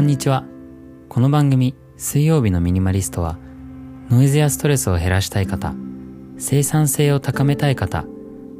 [0.00, 0.46] こんにちは。
[1.10, 3.36] この番組、水曜日のミニマリストは、
[4.08, 5.74] ノイズやストレスを減らしたい方、
[6.38, 8.06] 生産性を高めたい方、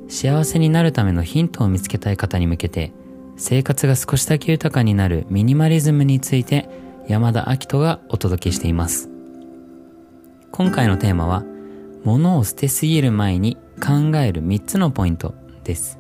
[0.06, 2.92] 幸せになるためのヒントを見つけたい方に向けて、
[3.38, 6.69] 生活が少しだけ豊かになるミニマリズムについて、
[7.08, 9.08] 山田明人がお届けしています。
[10.52, 11.43] 今回のテーマは、
[12.04, 15.34] 物を捨てすぎる前に考える3つのポイント
[15.65, 16.00] です。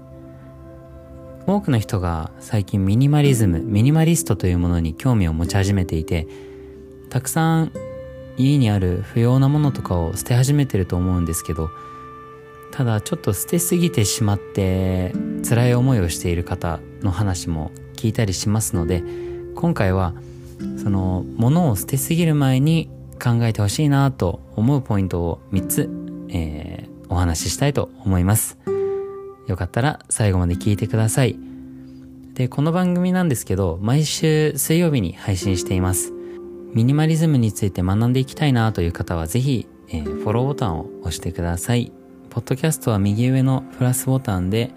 [1.46, 6.26] 多くの人が最近ミニマリズム、ミニマリストというものに興味を持ち始めていて、
[7.08, 7.72] たくさん
[8.36, 11.70] 家にある不要なものとかを捨て始めてると思うんですけど、
[12.72, 15.12] ただちょっと捨てすぎてしまって
[15.46, 19.02] 辛い思いをしている方の話も聞いたりしますので、
[19.56, 20.14] 今回は
[20.82, 22.88] その物を捨てすぎる前に
[23.22, 25.90] 考えてほしいなと思うポイントを3つ、
[26.30, 28.56] えー、お話ししたいと思います。
[29.46, 31.38] よかったら最後まで聞いてください。
[32.34, 36.12] で、この番組なんですけど、毎週水曜日に配信しています。
[36.72, 41.92] ミニマリズムについて学んでいきたいなという方はぜひ、えー、フォローボタンを押してください。
[42.30, 44.70] ポッドキャストは右上のプラスボタンで、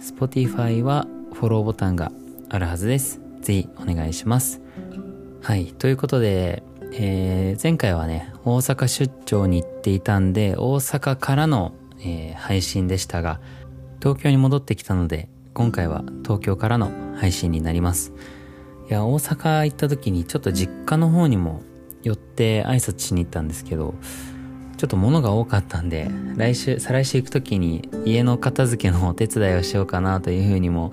[0.00, 2.10] Spotify はフォローボタンが
[2.48, 3.20] あるはずです。
[3.42, 4.60] ぜひお願いします。
[5.40, 5.66] はい。
[5.66, 13.40] ということで、えー、前回はね、大阪出張に行っていたんで、大阪からの、えー、配信でしたが、
[14.00, 18.12] 東京に戻ってきたので、今回は東京からの配信になります。
[18.88, 21.62] いや、大阪行った時にちょっと実家の方にも
[22.02, 23.94] 寄って挨拶しに行ったんですけど、
[24.76, 30.92] ちょっと物が多かったんで、来週、再来週行く時に家の片付けのお手伝いをしようかなというふうにも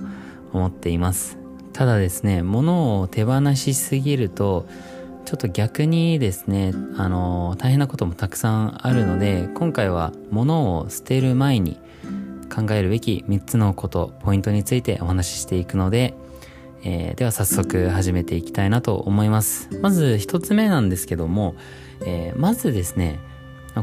[0.53, 1.37] 思っています。
[1.73, 4.67] ただですね、物を手放しすぎると、
[5.25, 11.77] ちょっと逆にですね、あの、大変なこともたくさんあるので、今回は物を捨てる前に
[12.53, 16.13] 考えるべき3つのこと、ポイントについてお話ししていくので、
[16.83, 19.69] えー、では早速始めていきたいなと思います。
[19.81, 21.55] まず1つ目なんですけども、
[22.05, 23.19] えー、まずですね、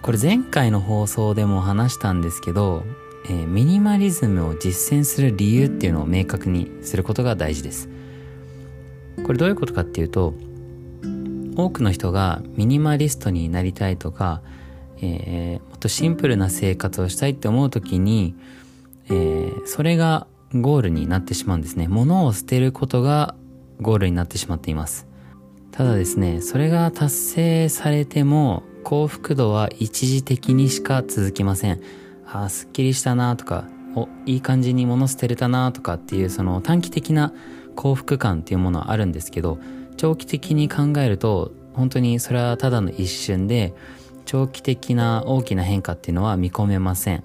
[0.02, 2.84] これ前回の放送でも話したんですけど、
[3.26, 7.88] えー、ミニマリズムを実践する理由っていうのを明確にすることが大事です。
[9.24, 10.34] これどういうことかっていうと、
[11.56, 14.42] 多くの人がミニマリストになりたいとか、
[15.02, 18.34] えー、もっとシンプルな生活をしたいって思う時に、
[19.06, 21.88] えー、それがゴールになってしまうんですね。
[21.88, 23.34] 物を捨てることが
[23.80, 25.06] ゴールになってしまっています。
[25.70, 31.80] ただですね、それが達成されても幸福度は一時的にしか続きません。
[32.26, 37.32] ああ、すっきりしたなとか、お、いい感じに物捨てれたなとかっていうその短期的な
[37.76, 39.58] 幸福感っていうものはあるんですけど、
[39.96, 43.74] 長期的に考えると本当にそれはただの一瞬で
[44.24, 47.24] 長期的な大きな変化っていうのは見込めません。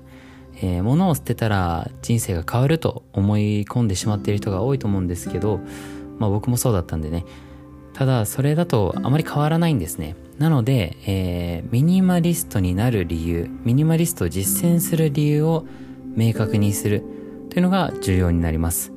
[0.58, 5.60] えー、物を捨てたら人生が変わると思い込んでしまっている人が多いと思うんですけど、
[6.18, 7.26] まあ僕もそうだったんでね。
[7.94, 10.16] ただそれだとあまり変わらないんですね。
[10.38, 15.66] なので、えー、ミニマリストになる理由、ミニマリストを実践する理由を
[16.16, 17.04] 明確にする
[17.50, 18.92] というのが重要になります。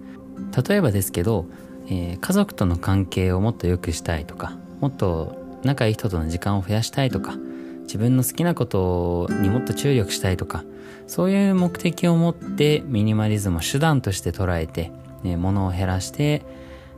[0.69, 1.47] 例えばですけど、
[1.87, 7.37] えー、家族との関係をもっと良くしたいとか、もっと仲いい人との時間を増やしたいとか、
[7.83, 10.65] 自分の好きなことにもっと注力したいとか、
[11.09, 14.93] そういう目的を持ってミニマリズムを手段として捉えて、
[15.25, 16.43] えー、物を減らして、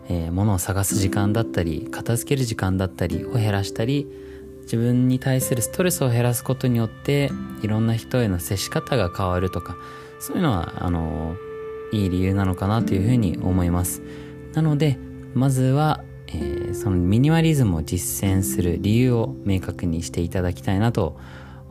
[0.09, 4.09] えー、物を探す時間だったり、片付ける時間だったりを減らしたり、
[4.63, 7.31] 自分に対するストレスを減らすことによって、
[7.63, 9.77] いろんな人への接し方が変わるとか、
[10.19, 11.37] そういうのは、あの
[11.93, 14.03] いい理由なのかなというふうに思います。
[14.55, 14.99] なので、
[15.35, 21.17] まずは、えー、そのミニマリズムを実践する理由を明確にしていただきたいなと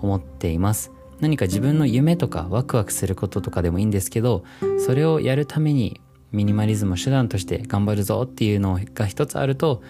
[0.02, 0.99] 思っています。
[1.22, 4.44] 何か自分の夢とかワクワクすることとかでもいいんですけど、
[4.86, 9.82] それをやるためにミニマリズムを手段として頑張るぞっていうのが一つあると、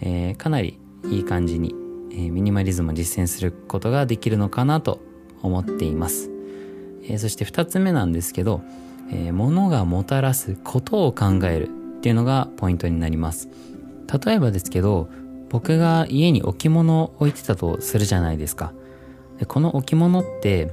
[0.00, 0.78] えー、かなり
[1.10, 1.74] いい感じに、
[2.12, 5.00] えー、ミニマリズムを実践することができるのかなと
[5.42, 6.30] 思っています。
[7.04, 8.62] えー、そして二つ目なんですけど、
[9.10, 11.68] えー、物がもたらすことを考える
[11.98, 13.48] っていうのがポイントになります。
[14.24, 15.08] 例えばですけど、
[15.48, 18.72] 僕が家に置物を置いてたとするじゃないですか。
[19.38, 20.72] でこの置物って、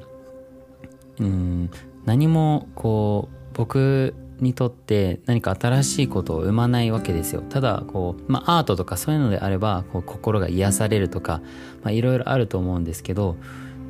[1.19, 1.69] うん、
[2.05, 7.41] 何もこう、僕にとって何か新しいことを生まないわけですよ。
[7.41, 11.41] ただ、こう、まあアートとかそういうのであれば、こう心が癒されるとか、
[11.83, 13.35] まあいろいろあると思うんですけど、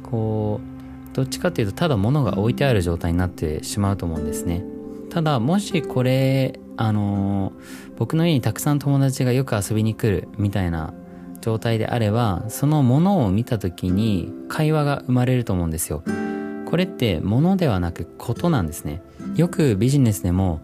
[0.03, 0.59] こ
[1.11, 4.63] う、どっちかっていうとただ物が置いてある状態になってしまうと思うんですね。
[5.09, 7.53] ただ、もしこれあの、
[7.97, 10.93] 僕の家にたくさん友達がよく遊びに来るみたいな
[11.43, 16.03] 状態であれば、そのものを見た時に会話が生まれると思うんですよ。
[16.65, 19.01] これって物ではなくことなんですね。
[19.35, 20.61] よくビジネスでも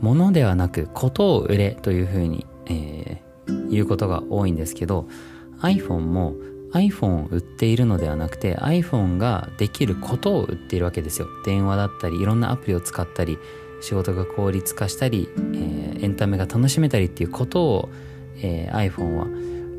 [0.00, 5.08] 物ではなくことを売れというふうに、えー、言うことが多いんですけど
[5.60, 6.34] iPhone も
[6.72, 13.38] iPhone を売っているのではなくて iPhone ができることを売っているわけですよ電話だったりいろんなアプリを使ったり
[13.80, 17.88] 仕事が効率化したり、えー、エンタメが楽しめたりっていうことを、
[18.38, 19.26] えー、iPhone は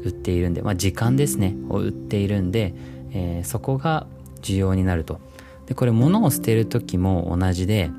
[0.06, 2.74] 売っているんで、まあ、時間ですねを売っているんで、
[3.12, 4.08] えー、そこが
[4.42, 5.20] 重要になると。
[5.66, 7.90] でこれ物を捨てる時も同じで、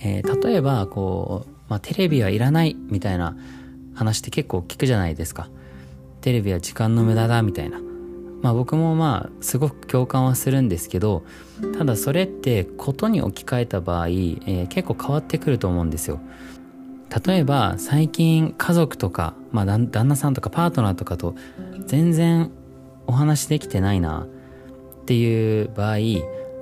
[0.00, 3.36] えー、例えばこう、まあ、テレビはいらないみたいな
[3.94, 5.48] 話って結構聞くじゃないですか。
[6.20, 7.80] テレビは時間の無駄だみたいな。
[8.42, 11.24] まあ僕もまあすごく共感はするんですけど
[11.76, 16.20] ただそれってことに置き換えた場合、えー、結構変わってくると思うんですよ
[17.26, 21.34] 例えば最近家族とか、まあ、旦那さんとかパートナーとかと
[21.86, 22.50] 全然
[23.06, 24.26] お話できてないな
[25.02, 25.96] っていう場合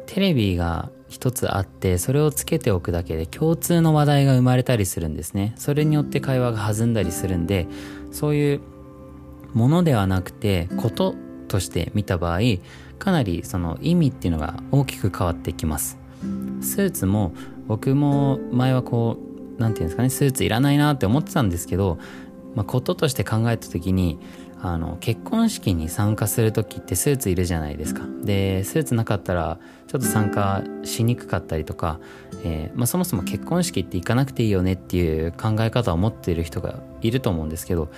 [0.06, 5.54] テレビが一つあってそれをつけておくだけで共通の話題が生まれたりするんですね。
[5.56, 7.66] それによって会話が弾んだりするんで
[8.12, 8.60] そういう
[9.52, 11.14] ものではなくてこと
[11.48, 12.40] として見た場合
[12.98, 15.98] かなりその意味っていうのが大きく変わってきます。
[16.60, 17.32] スーツも
[17.66, 19.25] 僕も前はこう
[19.58, 21.98] 何て言うんですかねスーツいらないなって思ってたんですけど、
[22.54, 24.18] まあ、こととして考えた時に
[24.60, 28.02] あの結婚式に参加する時ってスーツいるじゃないですか。
[28.22, 32.00] でスーツなかったらちょっと参加しにくかったりとか、
[32.42, 37.90] えー、まあ、そもそも結婚式って行かなくていいよねっていう考え方を持っている人がいると思うんですけど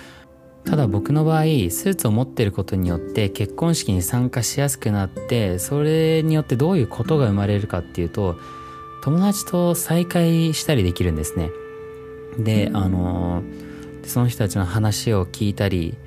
[0.65, 8.37] ただ僕の場合スーツを持ってることによって結婚式に参加しやすくなってそれによってどういうことが生まれるかっていうと
[9.09, 11.49] 友達と再会したりできるんですね。
[12.37, 13.41] であの
[14.03, 15.97] その人たちの話を聞いたり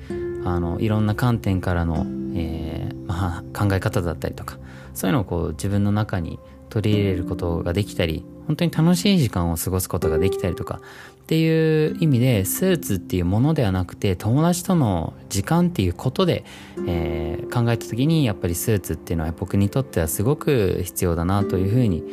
[0.45, 4.57] あのいろんな観点からの、えーまあ、考え方だったりとか
[4.93, 6.39] そういうのをこう自分の中に
[6.69, 10.79] 取り入れることができたり本当に楽しい時間を過ごすことができたりとか
[11.23, 16.45] っていう意味でスーツっていうものではなくて友達との時間っていうことで、
[16.87, 22.03] えー、考えた時にやっぱりスーツっていうのは僕にとってはすごく必要だなというふうに、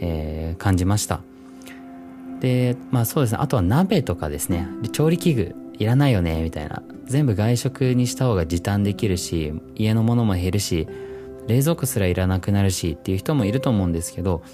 [0.00, 1.20] えー、感じました。
[2.40, 3.38] でまあそうですね。
[3.40, 4.66] あとは鍋とかですね。
[4.92, 6.82] 調理器具いらないよねみたいな。
[7.10, 10.86] 全部外食にした方が時短できるし家のものも減るし
[11.48, 14.44] 冷蔵庫すらいらなくなるしっていう人もいると思うんですけど、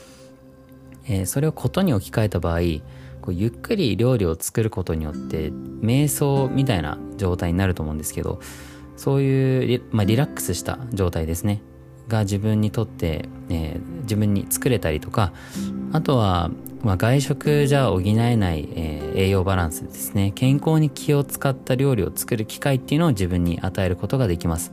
[1.07, 2.61] えー、それをことに置き換えた場合
[3.21, 5.51] こうゆっくり料理を作ることによって
[5.83, 8.41] 瞑想みたいな状態になると思うんですけど
[8.97, 11.61] そういうリ,、まあ、リラックスした状態ですね。
[12.09, 15.33] が自分にとって、えー、自分に作れたりとか
[15.93, 16.51] あとは、
[16.83, 20.33] まあ、外食じゃ補えない、えー、栄養バランスですね。
[20.35, 24.73] 健康に気を使った料理を作る機会っていうのを自分に与えることができます。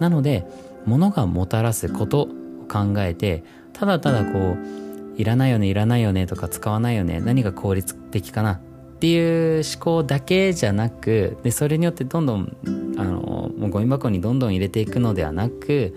[0.00, 0.46] なので
[0.86, 2.26] 物がもたらすことを
[2.68, 8.60] 考えてただただこういらないよねいらないよねとか使わないよね何が効率的かなっ
[8.98, 12.56] ていう思考だけじゃなくでそれによってどんどん
[12.98, 15.94] あのもうゴミ箱にどんどん入れていくのではなく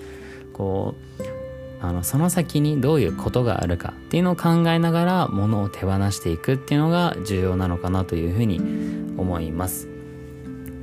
[0.59, 1.23] こう
[1.81, 8.59] あのその先にどういうことがあるかっていうのを考えながら物を手放していくっていうのが重要なのかなというふうに
[9.17, 9.88] 思います。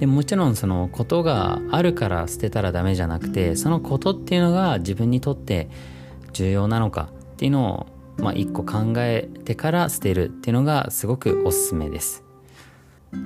[0.01, 5.69] でもちろんそのことがあるから捨てたらダメじゃなくてそのことっていうのが自分にとって
[6.33, 12.25] 重要なのかっていうのをまあ、1個考えてから捨てるっていうのがすごくおすすめです。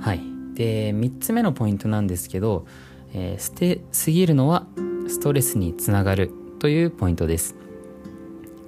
[0.01, 0.21] はい。
[0.55, 2.67] で、3つ目のポイントなんですけど、
[3.15, 4.67] えー、捨てすぎるのは
[5.09, 7.57] ストレスにつながるというポイントです。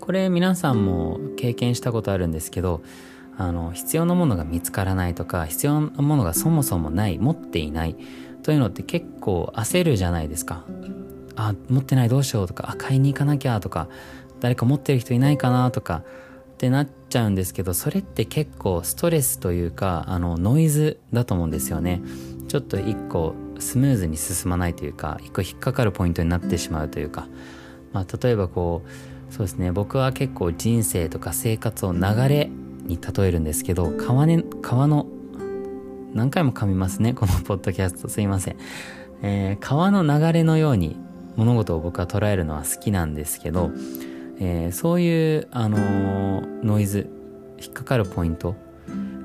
[0.01, 2.83] これ皆さんも経験したことあるんですけど、
[3.37, 7.97] あの必要なものが見つからないとか必要なものがそもそもない持っていない
[8.43, 10.65] というのって結構焦るじゃないですか
[11.37, 13.89] あ持ってないどうしようとかあ買いに行かなきゃとか
[14.41, 16.03] 誰か持ってる人いないかなとか
[16.53, 22.03] ってなっちゃうんですけどそれって結構ストレスというかあのノイズだと思うんですよね
[22.49, 27.29] ちょっと一個スムーズに進まないというか一個引っかかるポイントになってしまうというか、
[27.93, 28.83] まあ、例えばこ
[29.31, 32.51] うそうですね僕は結構人生とか生活を流れ
[32.85, 35.07] に例えるんですけど川,、ね、川の
[36.15, 38.09] 何回も噛みますねこのポッドキャスト。
[38.09, 38.57] すいません、
[39.23, 40.97] えー、川の流れのように
[41.37, 43.71] 物事を僕は捉えるのは好きなんですけど
[44.45, 47.09] えー、そういう、あのー、ノイズ
[47.61, 48.57] 引っかかるポイント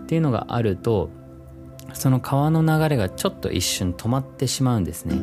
[0.03, 1.09] っていうのがあると
[1.93, 5.15] その川の流れがちょっと一瞬止まってしまうんですね。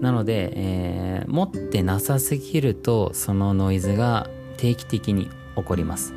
[0.00, 6.14] なので、えー、持ってなさすぎるとそのノイズが定期的に起こります、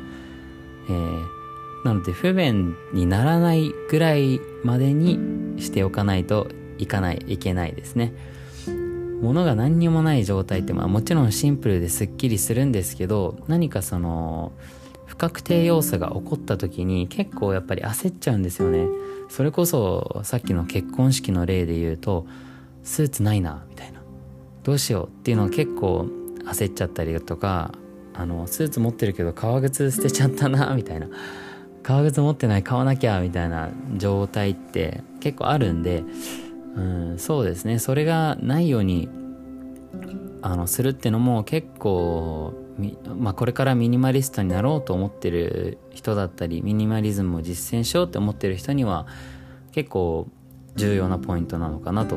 [0.88, 6.48] えー、なので不便にならないぐらいまでにしておかないと
[6.78, 8.12] いかないいけないですね。
[9.20, 14.52] 物が何にもない状態ってまあもちろんシンプルですっきりするんですけど何かその
[15.06, 18.86] 不確定要素が起こった時に結構やっぱり焦っちゃうんですよね。
[19.28, 22.26] それこそさっきの結婚式の例で言うと
[22.84, 24.02] スーツないなみたいな。
[24.62, 26.08] どうしようっていうのを結構
[26.44, 27.72] 焦っちゃったりだとか
[28.14, 31.08] あのスーツ持ってるけど革靴捨てちゃったなみたいな。
[31.82, 36.02] 革靴持ってない買わなきゃみたいな状態って結構あるんで
[36.76, 37.78] うんそうですね。
[37.78, 39.08] それがないように
[40.40, 42.54] あのするってのも結構
[43.16, 49.06] まあ、これからミニマリストになろうと思ってる人だったりミニマリズムを実践しようって思ってる人には
[49.70, 50.26] 結構
[50.74, 52.16] 重要なポイントなのかなと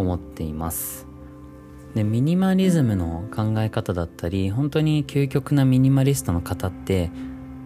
[0.00, 1.06] 思っています。
[1.94, 7.10] でミニマリズムの考え方だったり本当に究極なミニマリストの方って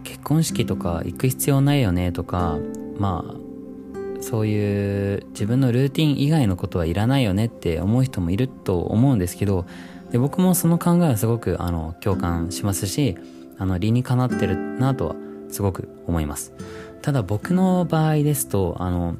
[0.03, 2.59] 結婚式とか行く必要ないよねとか
[2.99, 9.67] まあそういう自分のルーティン以外のことはいらないよねって思う人もいると思うんですけど
[10.11, 13.19] で僕もその考えはすごくあの共感しますし
[13.59, 15.17] あの理にかなってるなとは
[15.51, 16.55] すごく思います
[17.03, 19.17] ただ僕の場合ですとあの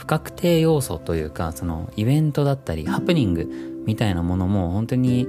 [0.00, 5.28] 不確定要素というかそのイベントだったりハプニングみたいなものも本当に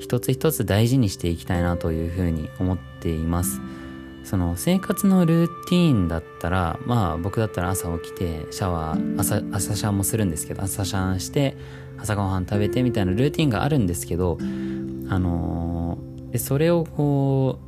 [0.00, 3.60] 一つ一つ大事にしていきたいなというふうに思っています。
[4.24, 11.56] その生活のルーティーンだったらまあ僕だったら朝起きてシャワー朝朝シャンもするんですけど朝シャンして
[11.96, 14.36] 朝ごはん食べてみたいなルーティーンがあるんですけど
[15.08, 17.58] あのー、でそれをこ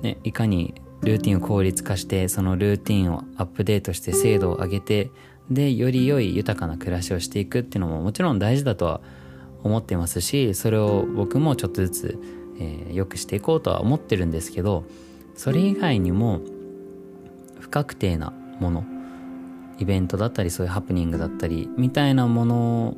[0.00, 5.10] うねいかにルーティンを効率化してそのルーティンをアップデートして精度を上げて
[5.50, 9.00] でより良い豊かな暮らしをしていくっていうのももちろん大事だとは
[9.62, 12.18] 思ってますしそれを僕もちょっとずつ、
[12.58, 14.84] えー、良くしていこうとは思ってるんですけど
[15.34, 16.40] それ以外にも
[17.58, 18.84] 不確定なもの
[19.78, 22.96] イベントだったりそういうハプニングだったりみたいなもの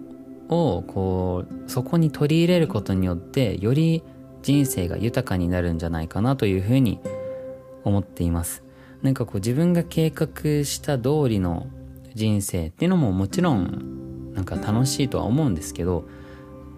[0.49, 4.03] をこうそこに取り入れることによってより
[4.43, 7.00] 人生が豊かになるんじゃないかなというふうに
[7.85, 8.62] 思っています。
[9.03, 11.67] なんかこう自分が計画した通りの
[12.16, 16.08] 人生っていうのももちろんなんか楽しいとは思うんですけど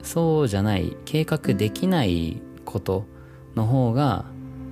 [0.02, 3.04] そうじゃない計画できないこと
[3.54, 4.25] の方が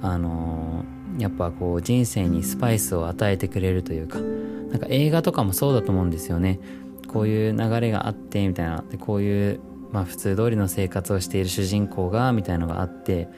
[0.03, 6.61] あのー、やっぱこう人生にスパイスを与えてくれるというかなんか映画とかもそうだと思うんですよね。
[7.07, 8.85] こういう流れがあってみたいな。
[8.91, 9.61] でこういう
[9.93, 13.29] まあ普通通りの生活をしている主人公がみたいのがあって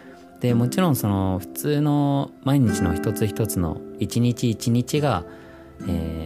[0.40, 5.24] でもちろんその普通の毎日の一つ一つの一日一日が、
[5.88, 6.17] え、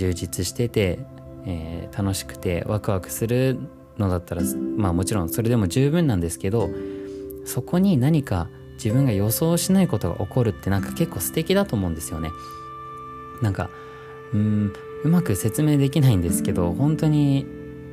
[0.00, 0.98] 充実してて、
[1.44, 3.58] えー、楽しくてワクワクする
[3.98, 4.42] のだったら
[4.76, 6.70] まあもちろんそれでも十分なんですけど
[7.44, 12.30] そこに何か自分が予想しないことが起こるってなんか結構素敵だと思うんですよね。
[13.42, 13.68] なんか
[14.32, 14.72] うん
[15.04, 17.46] うまく説明できないんですけど本当に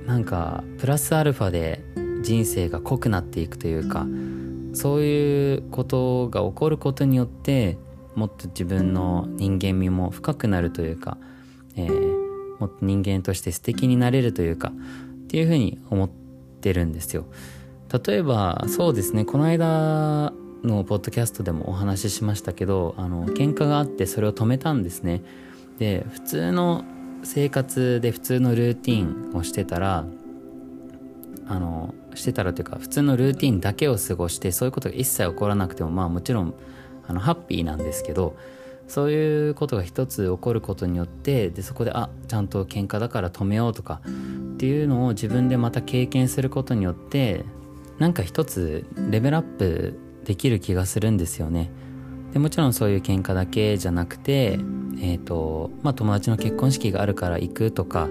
[0.05, 1.83] なんかプラスアルファで
[2.21, 4.05] 人生が濃くなっていくというか
[4.73, 7.77] そういうことが起こることによって
[8.15, 11.19] もっと自分の人間味も深くなるというか、
[11.77, 14.71] えー、もっと人間として素敵になれるというか
[15.25, 16.09] っていうふうに思っ
[16.61, 17.25] てるんですよ。
[18.05, 25.21] 例えばそうですねこの間のポッドキャストでもお話ししましたけどあの喧嘩があってそれを止めたんですね
[25.77, 26.83] で普通の
[27.23, 30.05] 生活で普通のルーティンをしてたら
[31.47, 36.53] あのしてたらというか普通のルーティンだけを過ごしてそういうことが一切起こらなくてもまあもちろん
[37.07, 38.35] あのハッピーなんですけど
[38.87, 44.01] そういうことが一つ起こることによってでそこであちゃんと喧嘩だから止めようとか
[44.55, 47.43] っていうのを自分でまた経験することによって
[47.99, 51.71] なんか一つレベルアップできる気がするんですよね。
[52.33, 54.59] でもちろんそういう喧嘩だけじゃなくて、
[54.99, 58.09] えっ、ー、と、まあ友達の結婚式があるから行くとか、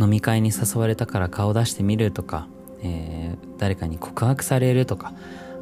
[0.00, 2.48] 飲み会に誘われたから顔出してみるとか、
[2.82, 5.12] えー、誰かに告白されるとか、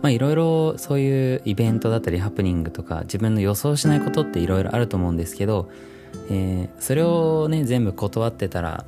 [0.02, 5.70] まあいろいろそういうイベントだったりハプニングとか自分の予想しないことっていろいろあると思うんですけど、
[6.28, 8.84] えー、それをね全部断ってたら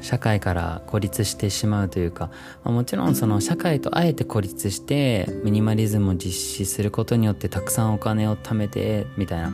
[0.00, 2.30] 社会から孤立してしまうというか、
[2.62, 9.50] まあ、もちろんその社会とあえて孤立してミニマリズムを実施することによってたくさんお金を貯めてみたいな、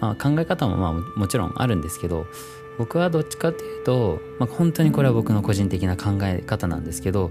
[0.00, 2.26] まあ、考え方もまあもちろんあるんですけど
[2.78, 7.30] 僕はどっちかっていうと、まあ、本当にこれは僕の個人的な考え方なんですけど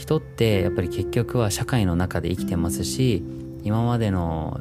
[0.00, 3.22] 人ってやっぱり結局は社会の中で生きてますし
[3.64, 4.58] 今までの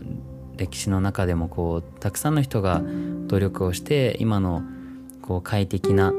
[0.57, 2.81] 歴史の中でもこうたくさんの人が
[3.27, 4.63] 努力をして今の
[5.21, 6.13] こう快適な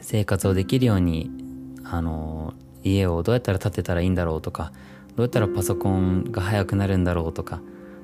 [0.00, 1.28] 生活をできるように
[1.82, 2.54] あの
[2.84, 4.72] 家をどうやったら建てたらいいんだろうとか
[5.16, 7.60] どうやったらパソコンが速くなるんだろうとか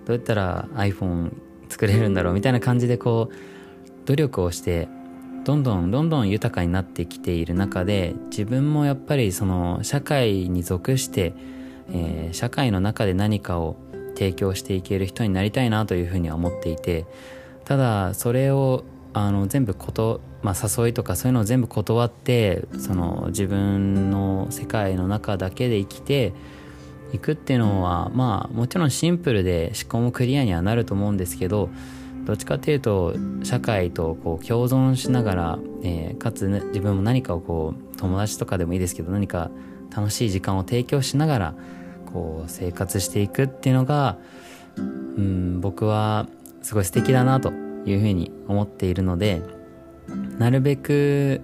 [0.07, 1.33] どうやったら iPhone
[1.69, 4.89] 作れるんだろうみたいな感じでこう努力をして
[5.45, 11.33] どんどんどんどん豊かになってきている中で自分もやっぱりその社会に属して、
[11.91, 13.77] えー、社会の中で何かを
[14.15, 17.07] 提供していける人になりたいなというふうには思っていて
[17.65, 26.33] ただそれをあの全部こと、まあ、誘いとかそういうのを全部断ってその自分の世界の中だけで生きて
[27.13, 31.71] いくっていうのはまあもちろんシンプルで思考もクリアにはなると思うんですけど
[32.31, 39.51] どっちかっていうと社会とこう共存しながら、えー、かつ、ね、自分も何かをこう友達とかでもいいですけど何か
[39.91, 41.55] 楽しい時間を提供しながら
[42.13, 44.17] こう生活していくっていうのが
[44.77, 46.29] うん僕は
[46.63, 47.51] すごい素敵だなと
[47.85, 49.43] いうふうに思っているので
[50.39, 51.41] なるべく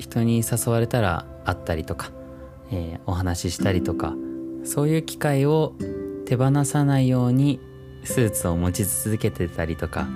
[0.00, 2.10] 人に誘われたら会ったりとか、
[2.72, 4.14] えー、お話ししたりとか
[4.64, 5.74] そういう機会を
[6.26, 7.60] 手放さないように
[8.04, 10.06] スーツを持ち続けてたりとか、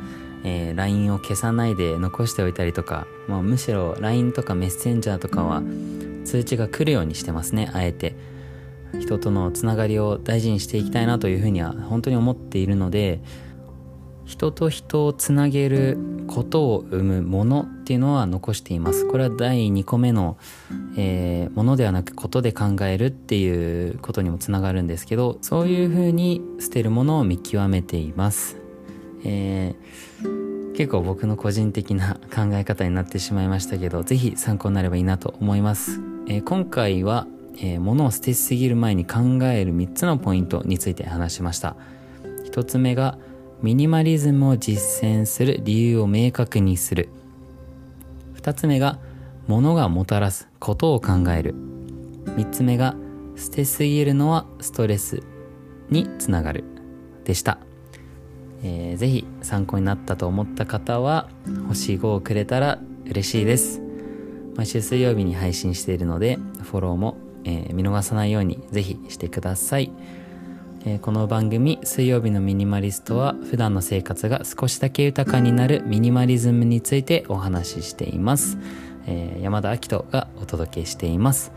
[0.45, 5.63] えー、LINE を消さないで残しておいたりとか、まあ、むしろ LINE とかメッセンジャーとかは
[6.25, 8.15] 通知が来るようにしてますねあえて。
[8.99, 13.21] 人とのつながりを大事にしていきたいなというふうには本当に思っているので
[14.25, 19.09] 人と人をつなげることを生むものっていうのは残しています。
[19.09, 20.37] これは第2個目の、
[20.97, 28.57] えー、ものではなくことで考えるっていうことにもつながるんですけどそういうふうに捨てるものを見極めています、
[29.25, 37.27] えー、結構僕の個人的な考え方になってしまいましたけど是非参考になればいいなと思います、えー、今回は、
[37.61, 41.75] え物を捨てすぎる前に考える3つのポイントについて話しました。
[42.49, 43.19] 1つ目が
[43.61, 47.09] ミニマリズムを実践する理由を明確にする。
[48.37, 48.99] 2つ目が
[49.49, 51.55] 物がもたらすことを考える。
[52.37, 52.95] 3つ目が
[53.37, 55.23] 捨てすぎるのはストレス
[55.91, 56.65] につながる。
[57.25, 57.59] でした、
[58.63, 61.29] えー、ぜひ参考になったと思った方は
[61.67, 63.83] 星5をくれたら嬉しいです。
[64.55, 69.91] 毎週水曜日に配信しているのでフォローも、えー、見逃さないようにぜひしてください。
[70.85, 78.59] え、この番組「水曜日のミニマリスト」は普段の生活が少しだけ豊かになるミニマリズムについてお話ししています、
[79.07, 81.53] え、山田明人がお届けしています。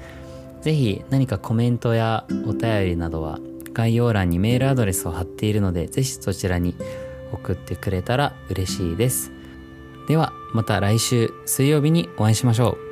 [0.61, 3.39] 是非何かコメントやお便りなどは
[3.73, 6.75] 概要欄にメールアドレスを貼っているので是非そちらに
[7.33, 9.31] 送ってくれたら嬉しいです。
[10.07, 12.90] ではまた来週水曜日にお会いしましょう。